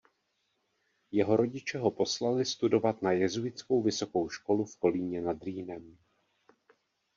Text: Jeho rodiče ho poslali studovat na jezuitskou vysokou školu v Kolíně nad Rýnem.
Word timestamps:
Jeho 1.11 1.35
rodiče 1.37 1.77
ho 1.79 1.91
poslali 1.91 2.45
studovat 2.45 3.01
na 3.01 3.11
jezuitskou 3.11 3.81
vysokou 3.81 4.29
školu 4.29 4.65
v 4.65 4.77
Kolíně 4.77 5.21
nad 5.21 5.43
Rýnem. 5.43 5.97